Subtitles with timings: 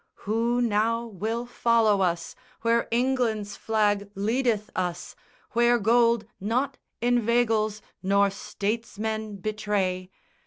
[0.25, 5.15] _Who now will follow us Where England's flag leadeth us,
[5.51, 10.09] Where gold not inveigles, Nor statesmen betray?